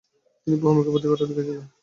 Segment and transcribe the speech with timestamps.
[0.47, 1.65] তিনি বহুমুখী প্রতিভার অধিকারী ছিলেন।